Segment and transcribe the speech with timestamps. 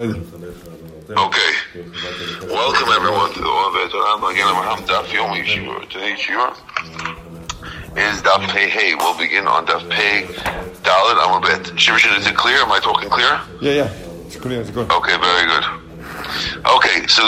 [0.00, 0.08] Okay.
[1.10, 4.32] Welcome everyone to the Ovet Olam.
[4.32, 5.86] Again, I'm Daf Yomi Yeshiva.
[5.86, 6.56] Today's Shiva
[8.00, 8.94] is Daf Pei Hey.
[8.94, 10.22] We'll begin on Daf Pei
[10.82, 11.76] Dalit Amabet.
[11.76, 12.56] Shivishin, is it clear?
[12.56, 13.38] Am I talking clear?
[13.60, 13.92] Yeah, yeah.
[14.24, 14.90] It's clear, it's good.
[14.90, 15.64] Okay, very good.
[16.74, 17.22] Okay, so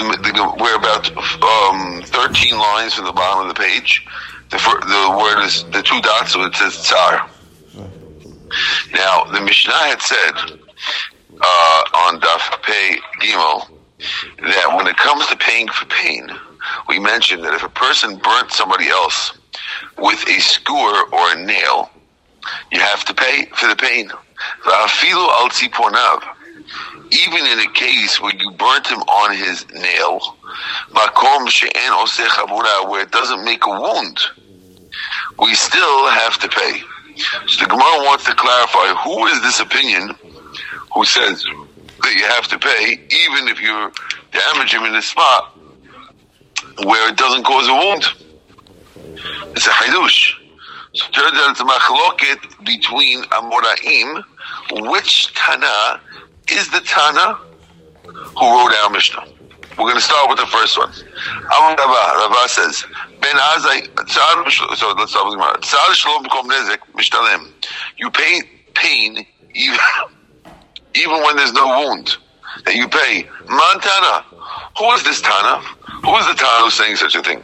[0.58, 1.10] we're about
[1.42, 4.06] um, 13 lines from the bottom of the page.
[4.48, 7.28] The, the word is the two dots, so it says Tsar.
[8.94, 10.58] Now, the Mishnah had said
[11.40, 13.68] uh, on Daf Pei Gimel
[14.42, 16.28] that when it comes to paying for pain,
[16.88, 19.32] we mentioned that if a person burnt somebody else
[19.98, 21.90] with a skewer or a nail,
[22.72, 24.10] you have to pay for the pain.
[27.10, 30.36] Even in a case where you burnt him on his nail,
[32.88, 34.18] where it doesn't make a wound,
[35.38, 36.82] we still have to pay.
[37.46, 40.16] So the Gemara wants to clarify who is this opinion
[40.94, 41.44] who says
[42.02, 43.92] that you have to pay even if you
[44.32, 45.56] damage him in a spot
[46.84, 48.04] where it doesn't cause a wound.
[49.56, 50.34] It's a haidush.
[50.94, 54.22] So turns out it's a machloket between Amoraim.
[54.90, 56.00] Which Tana
[56.50, 57.34] is the Tana
[58.04, 59.24] who wrote our Mishnah?
[59.76, 60.92] We're going to start with the first one.
[61.58, 62.84] Amar Rava, Rava says,
[63.20, 65.58] Ben Azai, Tzar, so let's start with Gemara.
[65.58, 67.50] Tzar Shalom Nezek.
[67.96, 68.42] You pay
[68.74, 69.78] pain even,
[70.94, 72.16] even when there's no wound
[72.64, 73.28] that you pay.
[73.48, 74.24] Montana.
[74.78, 75.58] Who is this Tana?
[76.04, 77.42] Who is the Tana who's saying such a thing?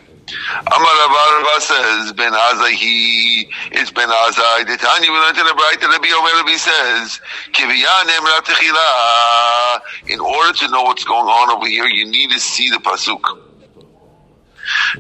[0.66, 4.66] Amar Rava says, Ben Azai, he is Ben Azai.
[4.66, 7.20] The Tanya we learned in the Braita, Rabbi Omer Rabbi says,
[7.52, 9.80] Kiviyanem Ratechila.
[10.08, 13.22] In order to know what's going on over here, you need to see the Pasuk.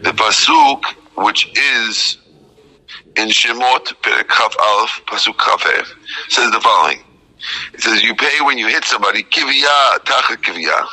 [0.02, 0.84] The Pasuk,
[1.16, 2.18] which is
[3.16, 5.62] in Shemot, Perek Chaf Aleph, Pasuk Chaf
[6.28, 7.04] says the following.
[7.74, 9.24] It says you pay when you hit somebody.
[9.24, 10.86] Kivya tachat kivya,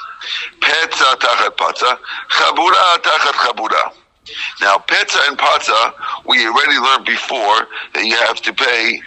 [0.63, 1.97] petza tachat patza,
[2.31, 3.91] chabura tachat chabura.
[4.61, 5.91] Now petza and patza,
[6.27, 8.99] we already learned before that you have to pay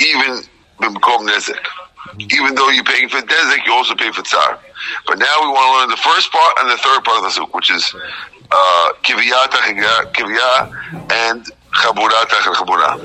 [0.00, 0.42] even
[0.82, 1.64] b'mkom nezek.
[2.32, 4.58] Even though you're paying for nezek, you also pay for tsar.
[5.06, 7.30] But now we want to learn the first part and the third part of the
[7.30, 7.94] suk, which is
[8.52, 9.48] uh, kivya
[11.12, 11.44] and
[11.82, 12.96] chabura tachat chabura.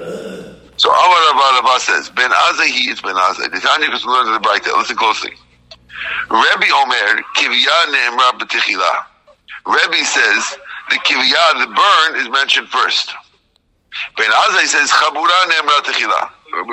[0.79, 3.51] So Amar Rabba Rabba says, Ben Azai he is Ben Azai.
[3.51, 4.71] The Tanya goes to learn the Braita.
[4.77, 5.31] Listen closely.
[6.31, 9.03] Rebbe Omer, Kivya Ne'emra B'Techila.
[9.67, 10.57] Rebbe says,
[10.89, 13.11] the Kivya, the burn, is mentioned first.
[14.15, 16.29] Ben Azai says, Chabura Ne'emra Techila.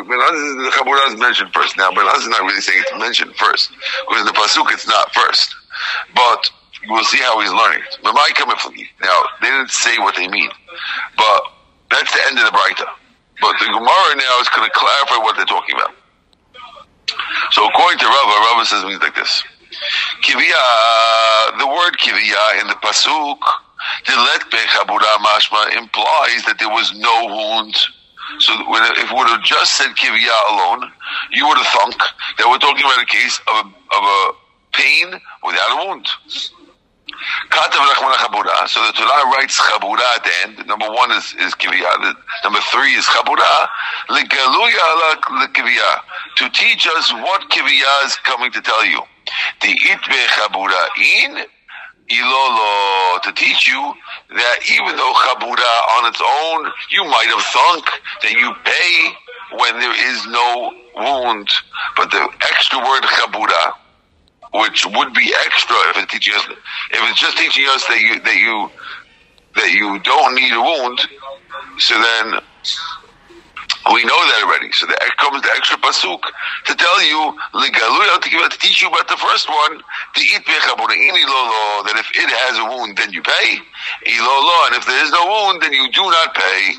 [0.06, 1.76] Ben says the Chabura is mentioned first.
[1.76, 3.72] Now, Ben Azai is not really saying it's mentioned first.
[4.08, 5.52] Because in the Pasuk, it's not first.
[6.14, 6.48] But
[6.88, 7.82] we'll see how he's learning.
[8.04, 8.12] Now,
[9.42, 10.50] they didn't say what they mean.
[11.16, 11.42] But
[11.90, 12.86] that's the end of the Braita.
[13.40, 15.94] But the Gemara now is going to clarify what they're talking about.
[17.52, 19.44] So according to Rava, Rava says means like this.
[20.22, 23.38] Kivya, the word kivya in the Pasuk,
[24.04, 27.76] Dilet Chabura Mashma implies that there was no wound.
[28.40, 30.90] So if we would have just said kivya alone,
[31.30, 31.96] you would have thunk
[32.38, 34.32] that we're talking about a case of a, of a
[34.72, 36.08] pain without a wound.
[38.16, 38.68] Chabura.
[38.68, 40.66] So the Torah writes Chabura at the end.
[40.66, 42.14] Number one is, is Kivya.
[42.44, 43.68] Number three is Chabura.
[46.36, 49.00] To teach us what Kivya is coming to tell you.
[49.62, 51.46] The Itbe Chabura in
[52.10, 53.22] Ilolo.
[53.22, 53.94] To teach you
[54.30, 57.84] that even though Chabura on its own, you might have thunk
[58.22, 59.16] that you pay
[59.58, 61.48] when there is no wound.
[61.96, 63.74] But the extra word Chabura
[64.52, 66.46] which would be extra if it's teaching us
[66.92, 68.70] if it's just teaching us that you that you
[69.56, 71.00] that you don't need a wound,
[71.78, 72.40] so then
[73.92, 74.72] we know that already.
[74.72, 76.20] So that comes the extra pasuk
[76.66, 79.78] to tell you to teach you about the first one,
[80.14, 83.56] the it that if it has a wound, then you pay.
[83.56, 86.74] And if there is no wound, then you do not pay.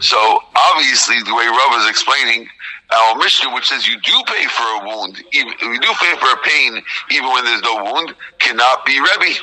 [0.00, 0.18] So
[0.56, 2.48] obviously, the way Rav is explaining
[2.90, 6.30] our Mishnah, which says you do pay for a wound, even, you do pay for
[6.32, 9.38] a pain, even when there's no wound, cannot be Rebbe.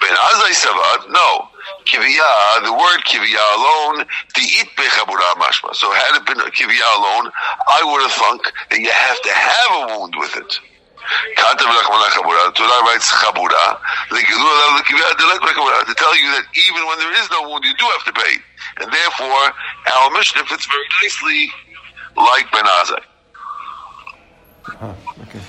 [0.00, 1.48] Ben Azai Savad, no.
[1.84, 4.44] Kivya, the word kivya alone, the
[4.76, 5.74] bechabura mashma.
[5.74, 7.32] So had it been kivya alone,
[7.66, 10.60] I would have thunk that you have to have a wound with it.
[11.08, 11.54] To
[15.96, 18.36] tell you that even when there is no wound, you do have to pay.
[18.80, 19.52] And therefore,
[19.96, 21.50] our Mishnah fits very nicely
[22.18, 23.02] like Ben Azai.
[24.80, 25.40] Ah, okay.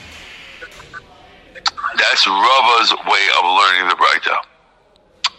[1.97, 4.37] That's Rava's way of learning the Braita.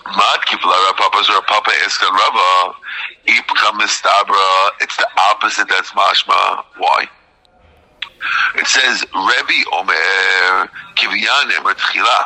[0.07, 2.75] Mat kiplara papa zura papa eskan Rava
[3.29, 4.71] ipka mistabra.
[4.81, 5.69] It's the opposite.
[5.69, 6.65] That's mashma.
[6.79, 7.09] Why?
[8.57, 12.25] It says Rebbe Omer Kiviyan Emer Tchila.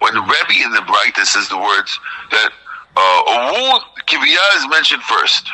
[0.00, 1.98] When Rebbe in the Braita says the words
[2.30, 2.50] that
[2.96, 5.48] uh, a wound Kiviyah is mentioned first.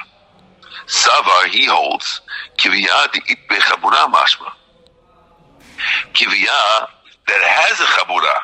[0.90, 2.20] Savar he holds
[2.58, 4.50] Kiviyah the itbe chabura mashma.
[6.12, 6.88] Kiviyah
[7.28, 8.34] that has a chabura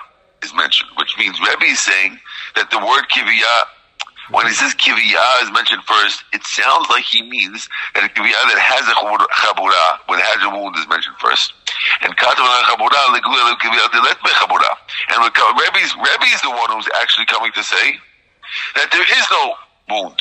[0.43, 2.19] is mentioned, which means Rebbe is saying
[2.55, 3.67] that the word Kiviyah
[4.31, 8.43] when he says kiviyah is mentioned first, it sounds like he means that a kiviyah
[8.51, 11.55] that has a chabura, when it has a wound, is mentioned first.
[12.03, 12.11] And.
[12.11, 12.19] And
[15.63, 17.95] Rebbe's Rebbe is the one who's actually coming to say
[18.75, 19.55] that there is no
[19.91, 20.19] wound.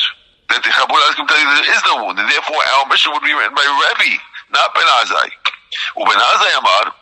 [0.50, 3.66] That the you there is no wound, and therefore our mission would be written by
[3.66, 4.22] Rebbe,
[4.54, 5.30] not Ben Azai.
[5.98, 6.94] Uben Azai Amar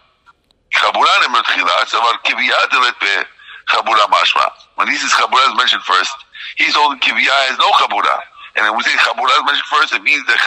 [0.73, 3.27] chabura nemer tchila, savar kiviyah delet
[3.67, 4.47] chabura mashma.
[4.75, 6.15] When he says chabura is mentioned first.
[6.57, 8.19] He's holding kiviyah has no chabura.
[8.55, 10.39] And when we say chabura is mentioned first, it means that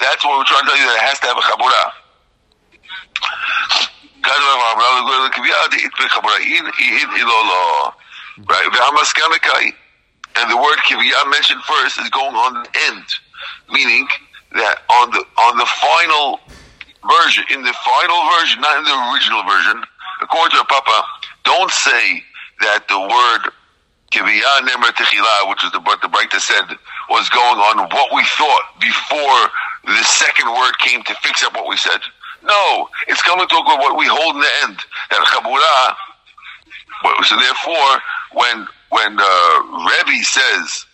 [0.00, 1.92] that's what we're trying to tell you that it has to have a chabura.
[8.46, 9.74] Right?
[10.38, 13.06] And the word kiviyah mentioned first is going on the end,
[13.70, 14.06] meaning
[14.52, 16.40] that on the on the final
[17.02, 19.82] version, in the final version, not in the original version,
[20.22, 21.02] according to Papa,
[21.44, 22.22] don't say
[22.60, 23.52] that the word
[24.12, 26.64] Kiviyah Nemer Techila, which is the, what the Breita said
[27.10, 29.50] was going on what we thought before
[29.84, 32.00] the second word came to fix up what we said.
[32.42, 34.78] No, it's coming to what we hold in the end.
[35.10, 35.96] That Chabura,
[37.24, 38.00] so therefore,
[38.32, 39.54] when, when, uh,
[39.86, 40.86] Rebbe says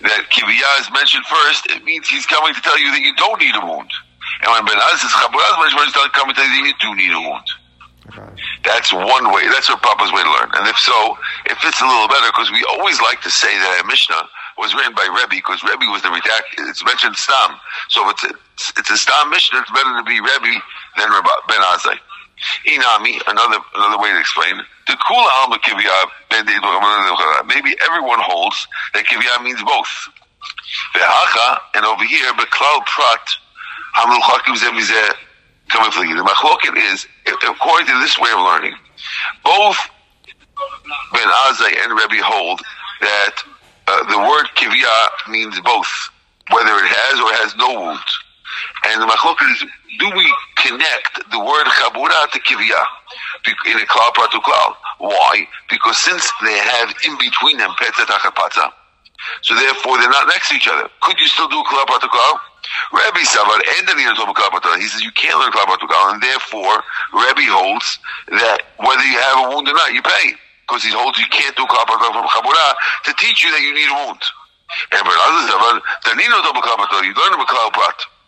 [0.00, 3.40] that Kiviyah is mentioned first, it means he's coming to tell you that you don't
[3.40, 3.90] need a wound.
[4.42, 6.68] And when Ben Az says Chabura is mentioned first, he's coming to tell you that
[6.68, 7.48] you do need a wound.
[8.64, 9.46] That's one way.
[9.48, 10.50] That's what Papa's way to learn.
[10.56, 13.82] And if so, it fits a little better because we always like to say that
[13.84, 14.28] a Mishnah
[14.58, 16.52] was written by Rebbe because Rebbe was the redact.
[16.68, 17.56] It's mentioned Stam.
[17.88, 18.32] So if it's a,
[18.80, 20.52] it's a Stam Mishnah, it's better to be Rebbe
[20.98, 21.08] than
[21.48, 21.96] Ben Azai.
[22.66, 24.56] Inami, another another way to explain
[24.86, 26.10] the Kula Alma Kivya.
[27.46, 30.08] Maybe everyone holds that Kivya means both.
[30.94, 33.28] Ve'acha, and over here, Beklal Prat,
[33.96, 35.14] Hamul Chakim Zemizeh
[35.68, 37.06] coming from the machloket is,
[37.48, 38.74] according to this way of learning,
[39.44, 39.78] both
[41.12, 42.60] Ben Azai and Rebbe hold
[43.00, 43.36] that
[43.86, 45.88] uh, the word kivya means both,
[46.52, 48.00] whether it has or has no wound.
[48.86, 49.64] And the machloket is,
[49.98, 50.26] do we
[50.56, 52.80] connect the word chabura to kivya
[53.66, 54.74] in a klal pratu klal?
[54.98, 55.46] Why?
[55.68, 58.72] Because since they have in between them petza tachapatza,
[59.42, 60.88] so therefore they're not next to each other.
[61.02, 62.40] Could you still do klal pratu klal?
[62.92, 63.94] Rabbi Savar and the
[64.78, 66.82] He says you can't learn Klal and therefore
[67.12, 67.98] Rabbi holds
[68.28, 70.34] that whether you have a wound or not, you pay
[70.66, 72.74] because he holds you can't do Klal from Chabura
[73.04, 74.22] to teach you that you need a wound.
[74.92, 76.38] And Danino
[77.02, 77.98] you learn a Klal Prat.
[77.98, 78.19] And since you learn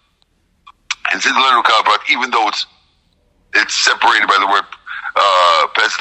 [1.10, 2.66] a Klal Prat, even though it's
[3.54, 4.64] it's separated by the word
[5.16, 6.00] uh, Pesach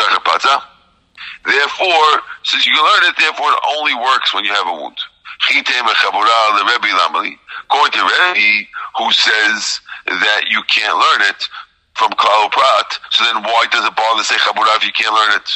[1.46, 4.98] Therefore, since you can learn it, therefore it only works when you have a wound.
[5.50, 5.64] According
[7.94, 8.68] to Rebbe,
[8.98, 11.44] who says that you can't learn it
[11.96, 15.14] from Klal Prat, so then why does it bother to say Chabura if you can't
[15.14, 15.50] learn it?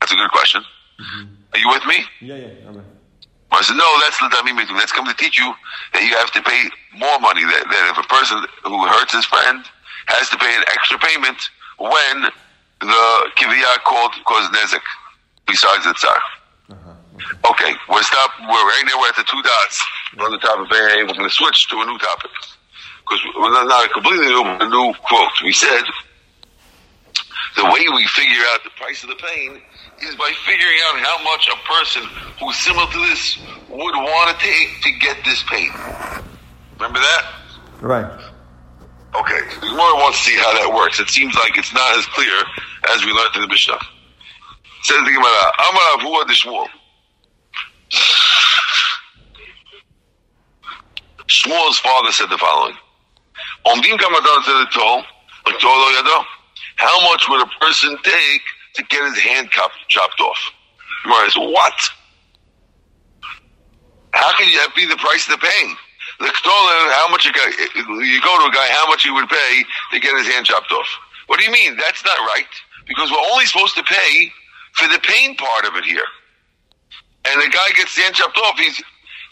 [0.00, 0.62] That's a good question.
[1.00, 1.24] Mm-hmm.
[1.54, 2.04] Are you with me?
[2.20, 2.68] Yeah, yeah.
[2.68, 2.84] Amen.
[3.54, 4.76] I said, no, that's the Damim meeting.
[4.76, 5.54] That's come to teach you
[5.92, 7.42] that you have to pay more money.
[7.42, 9.64] That, that if a person who hurts his friend
[10.06, 11.38] has to pay an extra payment
[11.78, 12.30] when
[12.80, 13.04] the
[13.36, 14.84] Kiviyah called caused Nezek,
[15.46, 16.18] besides the Tsar.
[16.70, 17.50] Uh-huh.
[17.50, 18.30] Okay, we're stop.
[18.40, 19.00] We're right now.
[19.00, 19.78] We're at the two dots
[20.18, 21.04] on the top of A.
[21.06, 22.30] We're going to switch to a new topic
[23.04, 25.36] because we're not, not a completely new, a new quote.
[25.44, 25.84] We said
[27.56, 29.62] the way we figure out the price of the pain
[30.08, 32.02] is by figuring out how much a person
[32.40, 35.70] who's similar to this would want to take to get this pain.
[36.76, 37.24] Remember that?
[37.80, 38.20] Right.
[39.14, 39.40] Okay.
[39.60, 41.00] The Gemara wants to see how that works.
[41.00, 42.34] It seems like it's not as clear
[42.94, 43.78] as we learned in the Mishnah.
[44.82, 46.68] Says the Gemara, Amar Avua Dishmuel.
[51.28, 52.76] Shmuel's father said the following.
[56.76, 58.42] How much would a person take
[58.74, 60.38] to get his hand chopped off?
[61.04, 61.78] Gemara says, what?
[64.12, 65.76] How can that be the price of the pain?
[66.20, 69.28] The stolen how much you, got, you go to a guy, how much he would
[69.28, 70.86] pay to get his hand chopped off.
[71.26, 71.76] What do you mean?
[71.76, 72.46] That's not right.
[72.86, 74.30] Because we're only supposed to pay
[74.74, 76.06] for the pain part of it here
[77.24, 78.82] and the guy gets the hand chopped off, he's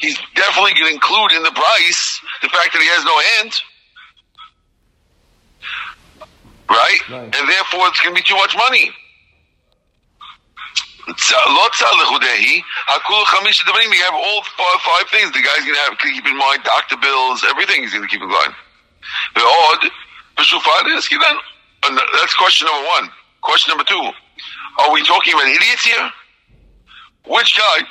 [0.01, 3.53] he's definitely going to include in the price the fact that he has no hand.
[6.69, 7.11] Right?
[7.11, 7.25] right.
[7.25, 8.91] And therefore it's going to be too much money.
[13.91, 15.33] We have all five, things.
[15.33, 18.09] The guy's going to have to keep in mind doctor bills, everything he's going to
[18.09, 18.55] keep in mind.
[19.35, 19.91] The odd,
[21.83, 23.11] That's question number one.
[23.43, 24.13] Question number two.
[24.79, 26.11] Are we talking about idiots here?
[27.27, 27.83] Which guy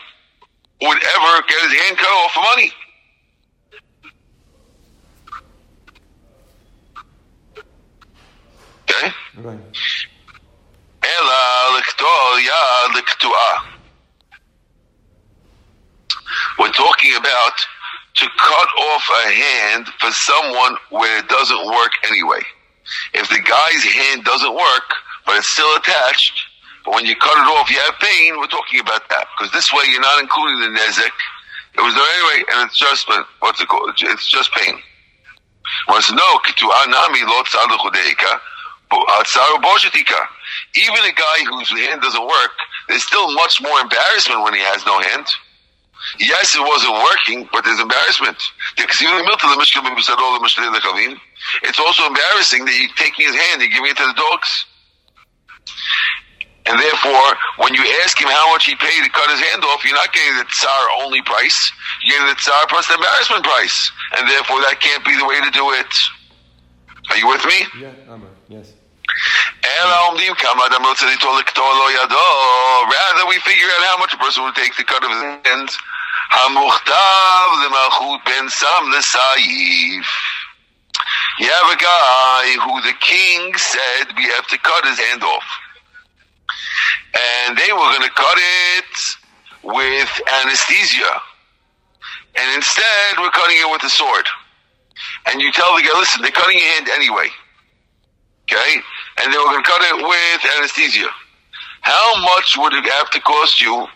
[0.81, 2.71] would ever get his hand cut off for money?
[8.89, 9.13] Okay?
[9.37, 10.07] Right.
[11.04, 13.60] אלא לקטוע יד לקטועה.
[16.58, 17.56] We're talking about
[18.16, 22.42] to cut off a hand for someone where it doesn't work anyway.
[23.12, 24.88] If the guy's hand doesn't work,
[25.26, 26.36] but it's still attached,
[26.84, 29.26] but when you cut it off, you have pain, we're talking about that.
[29.36, 31.16] Because this way you're not including the nezek.
[31.74, 33.06] It was there anyway, and it's just,
[33.40, 33.92] what's it called?
[34.00, 34.78] It's just pain.
[35.88, 38.40] Was no, kitu'a nami lo tzadu chudeika,
[40.75, 42.51] even a guy whose hand doesn't work,
[42.87, 45.27] there's still much more embarrassment when he has no hand.
[46.19, 48.37] Yes, it wasn't working, but there's embarrassment.
[51.63, 54.65] It's also embarrassing that you're taking his hand and giving it to the dogs.
[56.65, 59.83] And therefore, when you ask him how much he paid to cut his hand off,
[59.85, 61.71] you're not getting the tsar only price.
[62.03, 63.91] You're getting the tsar plus the embarrassment price.
[64.17, 65.93] And therefore, that can't be the way to do it.
[67.09, 67.65] Are you with me?
[67.81, 68.25] Yeah, I'm.
[68.47, 68.73] Yes.
[69.11, 70.15] Um
[72.91, 75.77] Rather, we figure out how much a person would take to cut off his hands.
[76.31, 77.51] Hamuchtav.
[81.39, 85.43] You have a guy who the king said we have to cut his hand off.
[87.47, 89.17] And they were going to cut it
[89.63, 91.21] with anesthesia.
[92.35, 94.27] And instead, we're cutting it with a sword.
[95.27, 97.27] And you tell the guy, listen, they're cutting your hand anyway.
[98.43, 98.81] Okay?
[99.21, 101.07] And they were going to cut it with anesthesia.
[101.81, 103.87] How much would it have to cost you?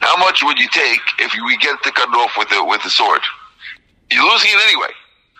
[0.00, 2.84] How much would you take if we get to cut it off with a, with
[2.84, 3.20] a sword?
[4.10, 4.92] You're losing it anyway.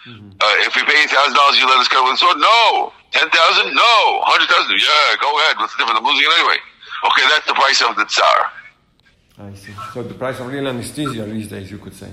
[0.04, 2.36] Uh, if we pay thousand dollars, you let us cut it with a sword?
[2.36, 2.92] No.
[3.12, 3.72] Ten thousand?
[3.74, 4.20] No.
[4.28, 4.76] Hundred thousand?
[4.76, 5.56] Yeah, go ahead.
[5.56, 6.00] What's the difference?
[6.00, 6.60] I'm losing it anyway.
[7.08, 8.38] Okay, that's the price of the tsar.
[9.38, 9.72] I see.
[9.92, 12.10] So the price of real anesthesia these days, you could say.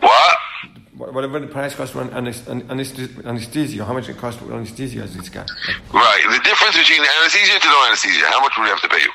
[0.00, 0.38] What?
[1.14, 4.52] Whatever the price cost for an anes- an- anesth- anesthesia, how much it costs for
[4.52, 5.46] anesthesia is this guy?
[5.92, 6.22] Right.
[6.30, 8.26] The difference between anesthesia to no anesthesia.
[8.26, 9.12] How much would we have to pay you?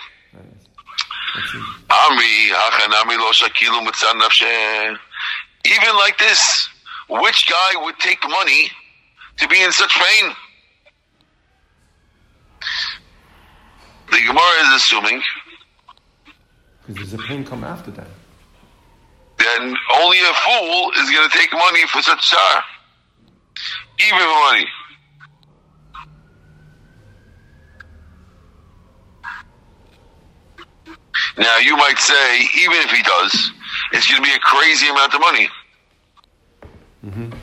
[1.36, 1.60] let's see.
[1.90, 4.98] Amri, hachanami lo shakilu mitzan nafshe.
[5.66, 6.70] Even like this,
[7.10, 8.70] which guy would take money
[9.38, 10.36] to be in such pain?
[14.12, 15.22] The Gemara is assuming
[16.88, 18.08] Because there's a pain come after that.
[19.44, 19.60] That
[20.02, 22.64] only a fool is going to take money for such tsar.
[24.00, 24.68] Even money.
[31.38, 33.52] Now you might say, even if he does,
[33.92, 35.50] it's going to be a crazy amount of money.
[37.06, 37.43] Mm-hmm.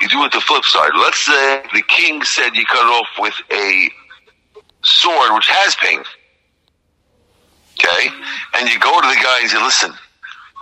[0.00, 0.90] you do it the flip side.
[0.96, 3.90] Let's say the king said you cut it off with a
[4.82, 6.02] sword which has pain.
[7.78, 8.08] Okay?
[8.58, 9.92] And you go to the guy and say, listen,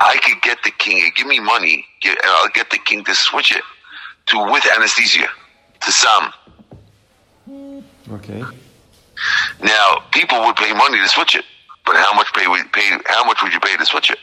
[0.01, 3.53] I could get the king, give me money, and I'll get the king to switch
[3.53, 3.63] it
[4.27, 5.29] to with anesthesia,
[5.81, 6.33] to some.
[8.11, 8.43] Okay.
[9.63, 11.45] Now, people would pay money to switch it,
[11.87, 12.91] but how much pay would pay?
[13.07, 14.19] How much would you pay to switch it?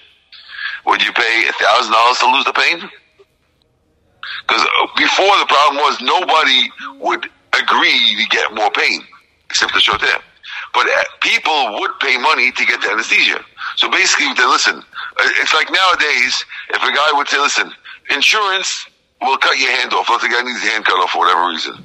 [0.86, 2.90] Would you pay a thousand dollars to lose the pain?
[4.48, 4.64] Because
[4.98, 9.02] before the problem was nobody would agree to get more pain,
[9.50, 10.08] except the shoter.
[10.74, 13.44] But uh, people would pay money to get the anesthesia.
[13.76, 14.78] So basically, they listen.
[14.78, 17.72] uh, It's like nowadays, if a guy would say, "Listen,
[18.10, 18.88] insurance
[19.22, 20.10] will cut your hand off.
[20.10, 21.76] Let's say guy needs his hand cut off for whatever reason.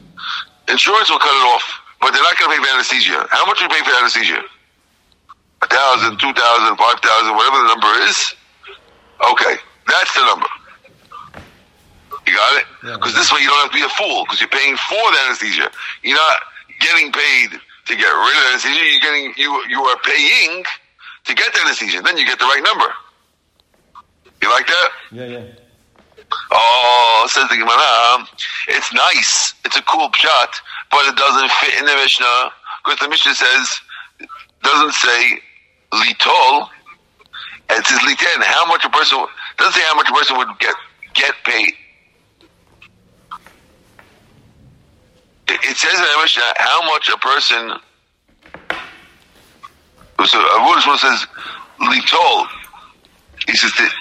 [0.69, 1.65] Insurance will cut it off,
[2.01, 3.27] but they're not going to pay for anesthesia.
[3.31, 4.43] How much would you pay for anesthesia?
[5.63, 8.35] A thousand, two thousand, five thousand, whatever the number is.
[9.33, 9.57] Okay,
[9.89, 10.47] that's the number.
[12.27, 12.67] You got it?
[12.83, 12.95] Yeah.
[12.95, 15.19] Because this way you don't have to be a fool because you're paying for the
[15.27, 15.71] anesthesia.
[16.03, 16.37] You're not
[16.81, 18.83] getting paid to get rid of anesthesia.
[18.83, 20.65] You're getting you you are paying
[21.25, 22.03] to get the anesthesia.
[22.03, 22.91] Then you get the right number.
[24.43, 24.91] You like that?
[25.13, 25.45] Yeah, yeah.
[26.51, 28.27] Oh, says the Gemara, um,
[28.69, 29.55] it's nice.
[29.65, 30.51] It's a cool shot,
[30.91, 32.51] but it doesn't fit in the Mishnah
[32.85, 33.81] because the Mishnah says
[34.63, 35.39] doesn't say
[35.93, 36.69] litol,
[37.71, 38.43] and it says liten.
[38.43, 39.25] How much a person
[39.59, 40.75] doesn't say how much a person would get
[41.15, 41.73] get paid.
[45.49, 47.79] It, says in the Mishnah how much a person.
[50.27, 51.27] So Abu says
[51.81, 52.47] litol.
[53.47, 53.93] He says that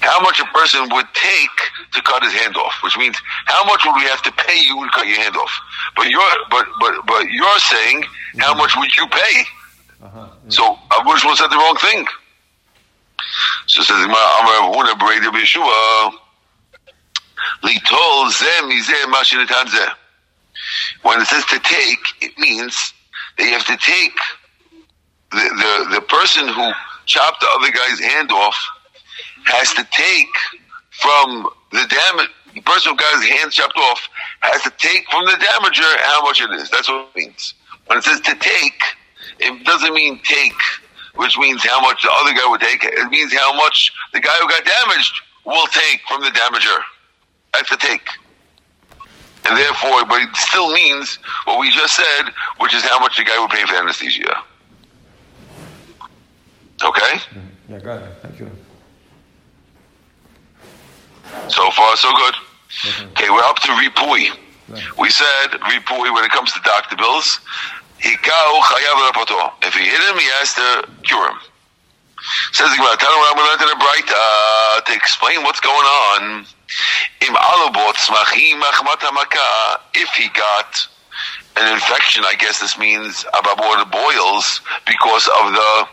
[0.00, 3.84] how much a person would take to cut his hand off, which means how much
[3.84, 5.50] would we have to pay you to cut your hand off?
[5.96, 6.20] But you're
[6.50, 8.04] but but but you're saying
[8.38, 9.44] how much would you pay?
[10.02, 10.50] Uh-huh, yeah.
[10.50, 12.06] So Shmuel said the wrong thing.
[13.66, 16.12] So says Amar Huna Bereda B'Yeshua
[17.62, 19.94] Litol Zeh Mizeh Mashinitan Zeh.
[21.02, 22.92] When it says to take, it means
[23.36, 24.12] that you have to take
[25.30, 26.72] the, the, the person who
[27.06, 28.56] chopped the other guy's hand off
[29.44, 30.28] has to take
[30.90, 34.08] from the damage, the person who got his hand chopped off
[34.40, 36.70] has to take from the damager how much it is.
[36.70, 37.54] That's what it means.
[37.86, 38.80] When it says to take,
[39.38, 40.52] it doesn't mean take,
[41.16, 42.84] which means how much the other guy would take.
[42.84, 45.12] It means how much the guy who got damaged
[45.44, 46.78] will take from the damager.
[47.54, 48.06] That's the take.
[49.46, 53.24] And therefore, but it still means what we just said, which is how much the
[53.24, 54.42] guy would pay for anesthesia.
[56.82, 57.14] Okay?
[57.16, 57.72] Mm-hmm.
[57.72, 58.12] Yeah, got it.
[58.22, 58.50] Thank you.
[61.48, 62.34] So far, so good.
[62.34, 63.10] Mm-hmm.
[63.10, 64.30] Okay, we're up to Ripui.
[64.98, 67.40] We said Ripui when it comes to doctor bills.
[68.00, 69.52] Hikau chayav rapoto.
[69.64, 71.38] If he hit him, he has to cure him.
[72.52, 75.86] Says the Gemara, tell him what I'm in the Braita uh, to explain what's going
[75.86, 76.46] on.
[77.20, 77.36] Im
[79.94, 80.88] If he got
[81.56, 85.88] an infection, I guess this means ababor boils because of the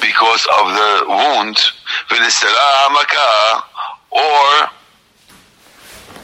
[0.00, 1.58] because of the wound,
[4.10, 4.68] or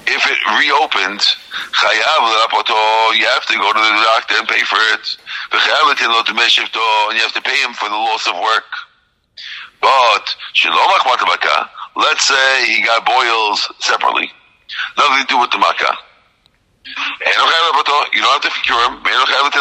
[0.06, 1.22] if it reopened,
[3.14, 5.16] you have to go to the doctor and pay for it.
[5.52, 8.64] And you have to pay him for the loss of work.
[9.80, 10.36] But
[11.96, 14.30] let's say he got boils separately.
[14.96, 15.96] Nothing to do with the makkah.
[16.86, 19.00] You don't have to cure him.
[19.04, 19.52] You don't have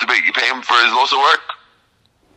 [0.00, 1.40] to pay, you pay him for his loss of work.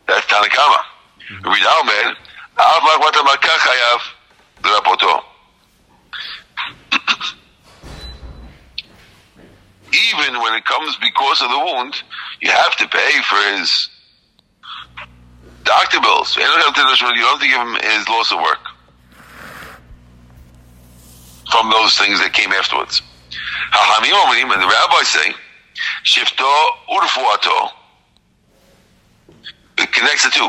[0.06, 0.82] That's Tanakama.
[1.30, 1.44] Mm-hmm.
[1.44, 2.16] Rabbi Omer,
[2.58, 4.00] Av Magmat HaMakah Chayav
[4.64, 5.22] L'Rapoto.
[9.92, 12.02] Even when it comes because of the wound,
[12.40, 13.88] you have to pay for his
[15.64, 16.36] doctor bills.
[16.36, 18.69] You don't have to give him his loss of work
[21.60, 23.02] from those things that came afterwards.
[23.72, 25.34] And the rabbis say,
[26.04, 26.48] Shifto
[26.88, 27.70] urfuato.
[29.78, 30.48] It connects the two.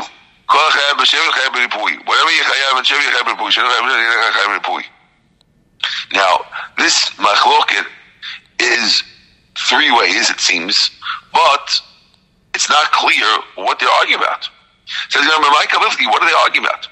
[6.13, 6.39] Now,
[6.78, 7.86] this machloket
[8.60, 9.04] is
[9.69, 10.91] three ways, it seems,
[11.34, 11.82] but
[12.54, 14.50] it's not clear what they're arguing about.
[15.10, 16.88] Says, what are they arguing about?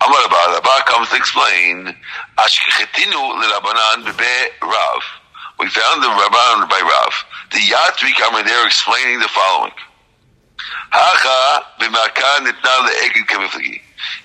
[0.00, 1.94] Amar Abba, Abba comes to explain,
[2.38, 5.02] Ashkechetinu l'Rabanan bebe Rav.
[5.58, 7.14] We found the Rabban by Rav.
[7.52, 9.72] The Yatri coming there explaining the following.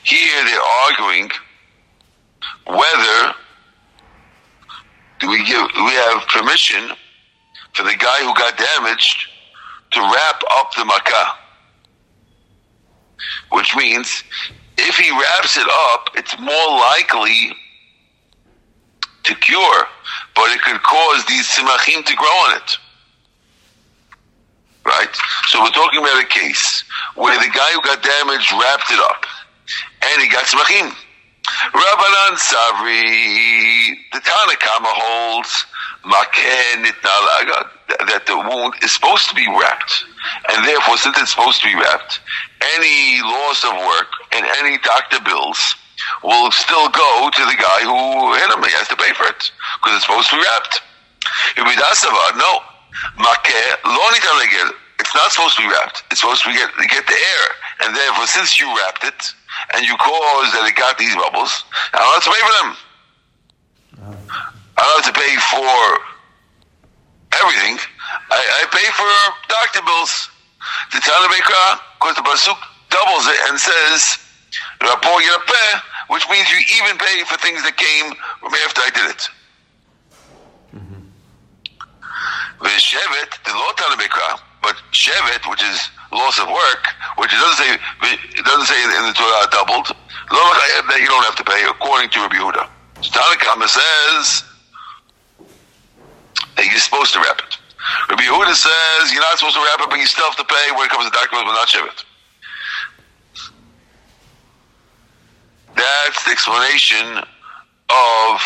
[0.03, 1.29] Here they're arguing
[2.65, 3.35] whether
[5.19, 6.91] do we give we have permission
[7.73, 9.29] for the guy who got damaged
[9.91, 11.35] to wrap up the makkah.
[13.51, 14.23] Which means
[14.77, 17.51] if he wraps it up, it's more likely
[19.23, 19.87] to cure,
[20.35, 22.77] but it could cause these simachim to grow on it.
[24.85, 25.13] Right?
[25.47, 26.83] So we're talking about a case
[27.15, 29.25] where the guy who got damaged wrapped it up
[30.01, 30.93] and he got smachim.
[31.73, 35.65] Rabbanan Savri, the Tanakama holds
[38.07, 40.05] that the wound is supposed to be wrapped.
[40.49, 42.19] And therefore, since it's supposed to be wrapped,
[42.75, 45.75] any loss of work and any doctor bills
[46.23, 48.63] will still go to the guy who hit him.
[48.63, 50.81] He has to pay for it because it's supposed to be wrapped.
[51.57, 51.73] If we
[52.37, 52.51] no,
[54.99, 56.03] it's not supposed to be wrapped.
[56.11, 57.45] It's supposed to get get the air,
[57.85, 59.21] and therefore, since you wrapped it
[59.73, 61.63] and you caused that it got these bubbles,
[61.93, 62.69] I'm allowed to pay for them.
[64.77, 65.77] I'm allowed to pay for
[67.39, 67.77] everything.
[68.31, 69.09] I, I pay for
[69.47, 70.29] doctor bills.
[70.91, 72.59] The Tanabekra, because the Pasuk
[72.89, 74.17] doubles it and says,
[76.07, 79.29] which means you even pay for things that came from after I did it.
[80.73, 81.03] Mm-hmm.
[82.63, 86.87] Shevet, the law Tanabekra, but Shevet, which is loss of work,
[87.19, 89.91] which it doesn't say, it doesn't say in the Torah doubled,
[90.31, 92.69] that you don't have to pay according to Rabbi Yehuda.
[93.03, 94.47] So Tanakama says
[96.55, 97.59] that you're supposed to wrap it.
[98.09, 100.71] Rabbi Yehuda says you're not supposed to wrap it, but you still have to pay
[100.73, 102.06] when it comes to documents, but not Shevet.
[105.77, 107.17] That's the explanation
[107.89, 108.41] of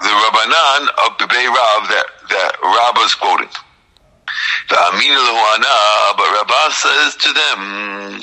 [0.00, 3.48] the Rabbanan of Bebei Rav that, that Rabbah is quoting.
[4.70, 8.22] The Amina Luana, but Rabbah says to them,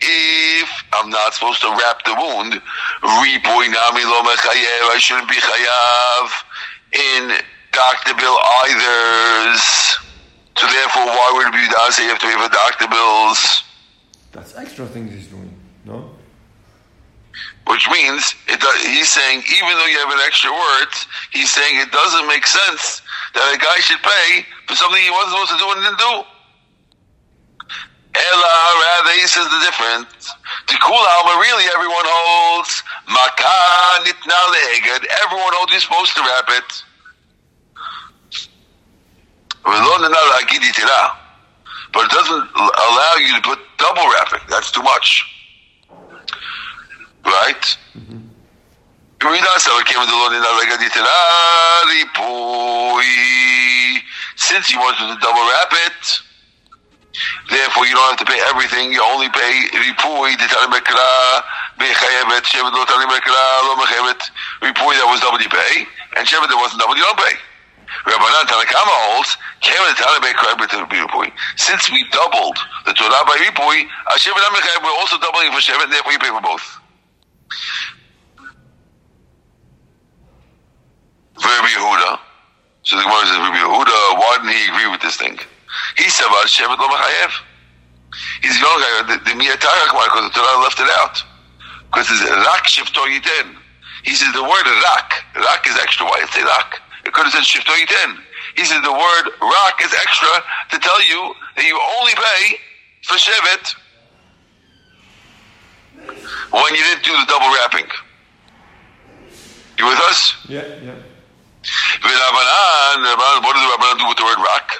[0.00, 2.62] if I'm not supposed to wrap the wound,
[4.94, 6.30] I shouldn't be chayav
[6.92, 7.44] in
[7.74, 9.58] doctor bill either.
[10.56, 13.64] So therefore, why would it be say you have to pay for doctor bills?
[14.32, 15.50] That's extra things he's doing,
[15.84, 16.10] no?
[17.66, 20.92] Which means it, he's saying even though you have an extra word,
[21.32, 23.02] he's saying it doesn't make sense
[23.34, 26.14] that a guy should pay for something he wasn't supposed to do and didn't do.
[28.14, 30.30] Ella, rather, he says the difference.
[30.70, 32.82] Tikul Alma, really everyone holds.
[33.10, 34.38] Makan nitna
[35.26, 36.70] Everyone holds you're supposed to wrap it.
[41.92, 44.40] But it doesn't allow you to put double wrapping.
[44.48, 45.24] That's too much.
[47.24, 47.64] Right?
[47.96, 48.18] Mm-hmm.
[54.36, 56.20] Since he wants to double wrap it,
[57.48, 60.36] therefore you don't have to pay everything, you only pay ripui
[64.98, 65.86] that was double you pay,
[66.18, 67.38] and shevet that wasn't double you don't pay.
[68.02, 69.36] Rabbanan Tanakama holds,
[71.56, 73.86] since we doubled the Torah by Ripui,
[74.82, 76.80] we're also doubling for Shevet, therefore you pay for both.
[81.40, 82.18] Rabbi Yehuda.
[82.82, 85.38] So the Gemara says, Rabbi Yehuda, why didn't he agree with this thing?
[85.96, 87.32] He said, "Well, Shevet lo mechayev."
[88.42, 89.02] He's the only guy.
[89.08, 91.22] The, the Miyatara Gemara, because the Torah left it out.
[91.90, 93.56] Because it's rak shifto yiten.
[94.04, 95.24] He says the word rak.
[95.34, 96.06] Rak is extra.
[96.06, 96.80] Why say rak?
[97.06, 98.18] It could have said shifto yiten.
[98.56, 100.28] He says the word rock is extra
[100.70, 102.56] to tell you that you only pay
[103.02, 103.74] for Shevet
[106.50, 107.86] when you didn't do the double wrapping.
[109.78, 110.36] You with us?
[110.48, 110.94] Yeah, yeah.
[112.00, 112.12] What
[113.54, 114.70] does the Rabbanan do with the word rock?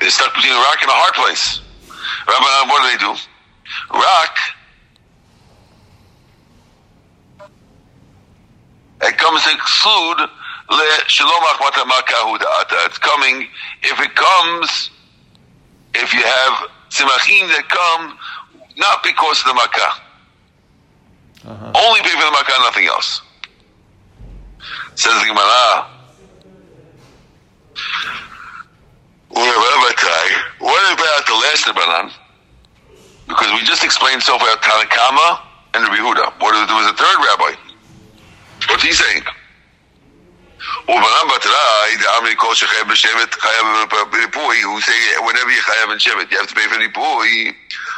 [0.00, 1.60] They're stuck between a rock and a hard place.
[2.26, 3.14] Rabbanan, what do they do?
[3.94, 4.36] Rock,
[9.06, 10.20] it comes to exclude
[10.70, 12.86] le shalomach matamakahu da'ata.
[12.86, 13.46] it's coming,
[13.82, 14.90] if it comes,
[15.94, 18.18] if you have tzimachim that come,
[18.76, 20.02] not because of the makkah.
[21.46, 21.86] Uh-huh.
[21.86, 23.22] Only pay for the makkah, nothing else.
[24.96, 25.86] Says the Gemara.
[30.58, 32.12] What about the last Rabbanan?
[33.28, 35.40] Because we just explained so far Tanakama
[35.74, 36.40] and Rabbi Huda.
[36.40, 37.65] What there was a third rabbi
[38.67, 39.29] What's he saying?
[40.87, 43.65] ובנם בתראי, דאמרי כל שחייב בשבט חייב
[44.09, 47.53] בריפוי, הוא say whenever you חייב in שבט, you have to pay for ריפוי.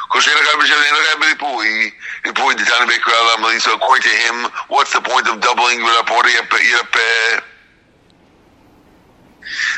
[0.08, 1.92] כל שאין חייב בשבט אין חייב בריפוי.
[2.26, 6.26] ריפוי דתנא בקרא למלין, so according to him, what's the point of doubling ולפורט
[6.60, 7.40] ירפא?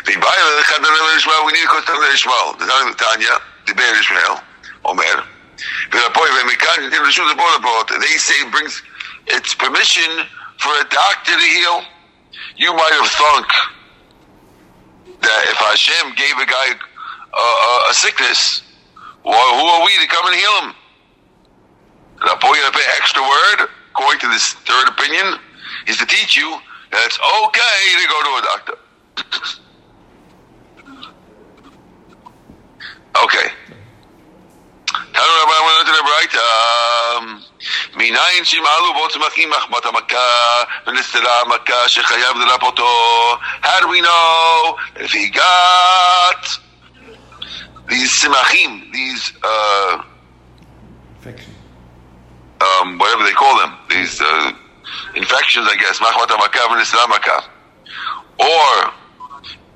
[0.08, 2.55] ובאי לאחד דנא לשמעאל, we need to go to לשמעאל.
[2.60, 3.31] דתנא בתניא,
[3.65, 4.34] דיבר ישמעאל,
[4.86, 5.21] אומר,
[5.91, 8.81] ולפורט, ומכאן נתן רשות לפה לפורט, they say brings,
[9.27, 10.12] it's permission
[10.61, 11.83] for a doctor to heal
[12.57, 13.46] you might have thunk
[15.23, 16.77] that if Hashem gave a guy
[17.90, 18.62] a sickness,
[19.25, 20.75] well, who are we to come and heal him?
[22.27, 25.38] Now, boy, you pay extra word, according to this third opinion,
[25.87, 26.59] is to teach you
[26.92, 28.77] that it's okay to go to a doctor.
[33.25, 33.49] okay.
[35.13, 36.36] Tell Rabbi, I went to the right.
[37.95, 43.38] מניין שימעלו בו צמחים מחמת המכה ונסתרה המכה שחייב לרפותו.
[43.63, 46.60] How do we know if he got
[47.88, 50.01] these simachim, these uh,
[52.62, 54.51] um, whatever they call them, these uh,
[55.15, 57.43] infections, I guess, machmat hamaka v'nisra
[58.39, 58.93] or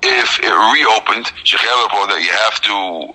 [0.02, 3.14] if it reopened, that you have to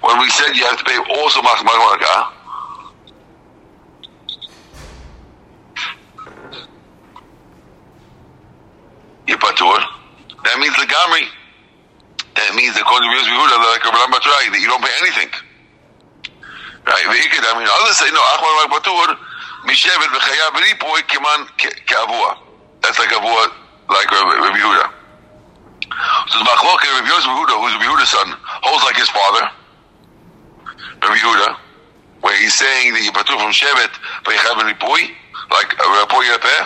[0.00, 2.32] when we said you have to pay also machmaraka.
[9.26, 9.80] Yipatur.
[10.44, 11.26] That means the gamri.
[12.36, 15.30] That means the to Rabbi Yehuda, like Rabbi Batrai, that you don't pay anything.
[16.84, 17.06] Right?
[17.06, 18.20] I mean, others say no.
[18.36, 19.16] Achmar patur
[19.64, 21.48] mishevet v'chayav ripoy kiman
[21.88, 22.36] kavua.
[22.82, 23.48] That's like avua,
[23.88, 24.92] like Rabbi Yehuda.
[26.28, 28.28] So the Machloket, Rabbi Yehuda, who's Rabbi Yehuda's son,
[28.60, 29.48] holds like his father.
[31.02, 31.56] Rabbi Yehuda,
[32.20, 33.92] where he's saying that you patur from Shevet,
[34.24, 35.10] but you have a ripui,
[35.50, 36.62] like a ripui repeh,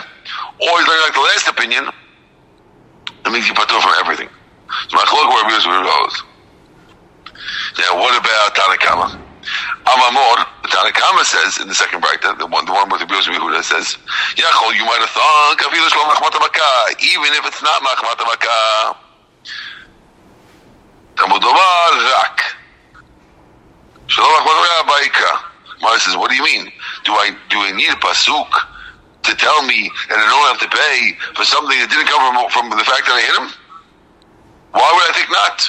[0.61, 1.85] or he's like the last opinion,
[3.23, 4.29] that means you patur from everything.
[4.89, 6.23] So Machlok where Rabbi Yehuda holds.
[7.79, 9.19] Now what about Tanakama?
[9.85, 13.63] Amamor, Tanakama says in the second bracket, the one, the one with the Yosef Yehuda
[13.63, 13.97] says,
[14.35, 15.57] Yachol, you might have thought,
[17.01, 18.95] even if it's not Machmat Makah.
[21.17, 22.41] Talmud Omar, Rak.
[24.07, 25.31] Shalom Machmat Makah, Baika.
[25.99, 26.71] Mara says, what do you mean?
[27.03, 30.71] Do I, do I need a Pasuk to tell me that I don't have to
[30.71, 33.47] pay for something that didn't come from, from the fact that I hit him?
[34.71, 35.59] Why would I think not?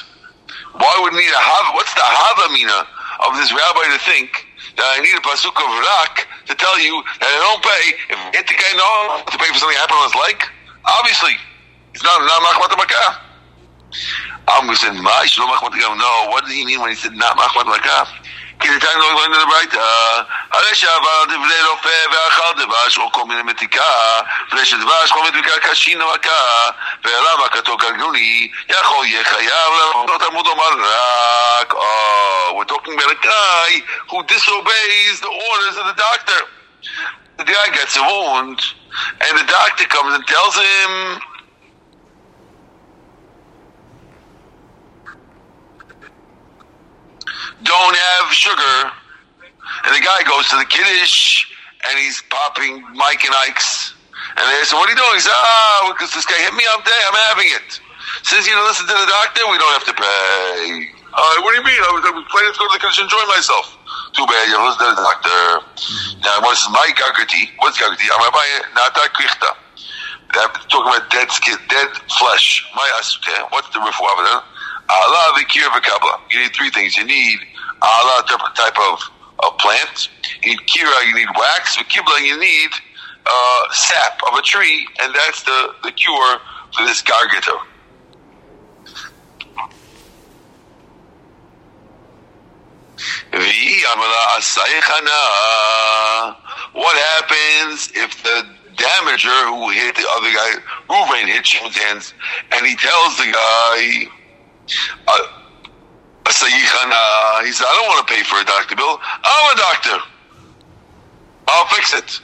[0.79, 1.75] Why would I need a Hav?
[1.75, 2.79] What's the Havamina
[3.27, 4.47] of this rabbi to think
[4.79, 7.83] that I need a pasuk of rak to tell you that I don't pay
[8.15, 10.39] if I hit the guy no to pay for something happened on his leg?
[10.87, 11.35] Obviously,
[11.91, 12.71] it's not not machmat.
[14.47, 17.19] I'm going to say, "My shalom machmat No, what did he mean when he said
[17.19, 17.67] not machmat?
[18.60, 24.22] כי ניתן לו לבוא לברייתא, הרי שעבר דבלי רופא ואכל דבש או כל מיני מתיקה,
[24.48, 26.70] לפני שדבש כל מתיקה קשין ומכה,
[27.04, 33.28] ואליו מכתו גלגולי, יכול יהיה חייב לעבוד עמוד אומר רק, oh, we're talking about a
[33.28, 33.70] guy
[34.10, 36.42] who disobeys the orders of the doctor.
[37.38, 38.60] The guy gets a wound,
[39.22, 41.20] and the doctor comes and tells him,
[47.63, 48.77] don't have sugar.
[49.87, 51.49] And the guy goes to the kiddish
[51.89, 53.95] and he's popping Mike and Ike's.
[54.37, 55.17] And they say, What are you doing?
[55.17, 57.81] He says, Ah, because this guy hit me up there, I'm having it.
[58.23, 60.91] Since You listen to the doctor, we don't have to pay.
[61.11, 61.81] Uh, what do you mean?
[61.83, 63.67] I was, I was planning to go to the kiddish and enjoy myself.
[64.13, 65.39] Too bad, you listen to the doctor.
[66.23, 67.51] Now, what's Mike Gagati?
[67.63, 68.07] What's Gagati?
[68.11, 69.51] I'm about Nata Krichta.
[70.33, 72.63] Talking about dead skin, dead flesh.
[72.75, 73.43] My okay.
[73.51, 74.43] What's the riff of it?
[74.91, 75.35] Allah.
[76.31, 76.97] You need three things.
[76.97, 77.39] You need
[77.83, 78.25] Allah
[78.55, 79.01] type of,
[79.45, 80.09] of plant.
[80.43, 81.07] You need kira.
[81.07, 81.77] You need wax.
[81.77, 82.21] V'kibla.
[82.27, 82.71] You need
[83.27, 86.39] uh, sap of a tree, and that's the, the cure
[86.75, 87.59] for this gargata.
[96.73, 100.51] What happens if the damager who hit the other guy,
[100.89, 102.15] Ruvain hit Shimon's hands,
[102.53, 104.09] and he tells the guy,
[106.93, 109.01] uh, he said, I don't want to pay for a doctor bill.
[109.03, 109.99] I'm a doctor.
[111.49, 112.21] I'll fix it.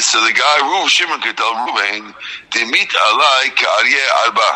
[0.00, 2.14] So the guy, Ruv Shimon could tell Ruvain,
[2.50, 4.50] Demit alai ka'aryeh alba.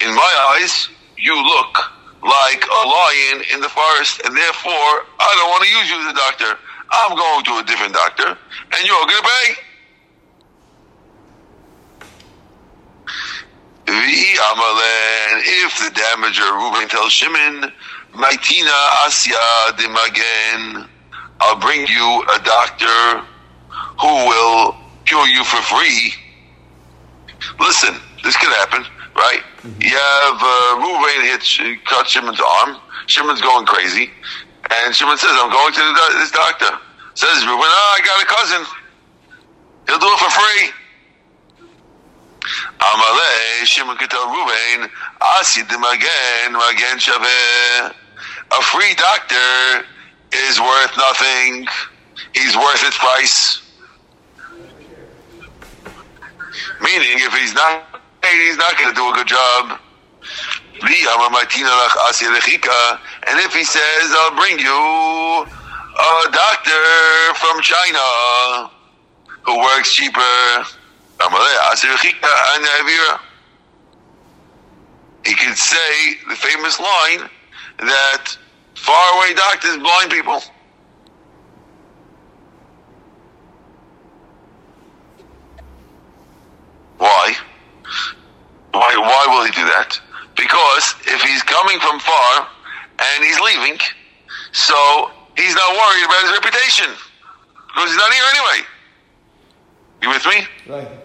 [0.00, 1.76] In my eyes, you look
[2.22, 6.06] like a lion in the forest, and therefore, I don't want to use you as
[6.12, 6.58] a doctor.
[6.90, 9.54] I'm going to a different doctor, and you're going to pay.
[15.62, 17.72] If the damager, Reuben tells Shimon,
[18.12, 20.88] Maitina Asya de Magen,
[21.40, 23.26] I'll bring you a doctor
[24.00, 26.12] who will cure you for free.
[27.58, 29.42] Listen, this could happen, right?
[29.62, 29.82] Mm-hmm.
[29.82, 32.78] You have uh, Reuben hits, cut Shimon's arm.
[33.06, 34.10] Shimon's going crazy.
[34.70, 36.78] And Shimon says, I'm going to the, this doctor.
[37.14, 38.66] Says Reuben, oh, I got a cousin.
[39.86, 40.70] He'll do it for free.
[48.52, 49.86] A free doctor
[50.32, 51.66] is worth nothing.
[52.34, 53.62] He's worth its price.
[56.82, 57.84] Meaning, if he's not
[58.22, 59.80] he's not going to do a good job.
[60.82, 60.90] And
[63.38, 68.70] if he says, I'll bring you a doctor from China
[69.42, 70.64] who works cheaper,
[75.30, 77.28] he could say the famous line
[77.78, 78.36] that
[78.74, 80.42] faraway doctors blind people.
[86.98, 87.36] Why?
[88.72, 88.94] Why?
[88.96, 90.00] Why will he do that?
[90.36, 92.48] Because if he's coming from far
[92.98, 93.78] and he's leaving,
[94.52, 96.86] so he's not worried about his reputation
[97.68, 98.66] because he's not here anyway.
[100.02, 100.46] You with me?
[100.66, 100.99] Right.